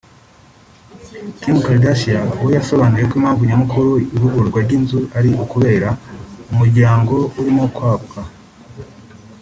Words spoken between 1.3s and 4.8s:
Kim Kardashian we yasobanuye ko impamvu nyamukuru y’ivugururwa